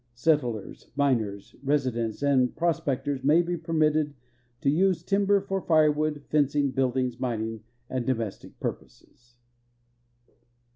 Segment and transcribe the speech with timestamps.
[0.15, 4.15] Settlers, miners, residents, and prospectors may be permitted
[4.61, 9.35] to use timber for firew.ood, fencing, buildings, mining, and domestic puri)oses."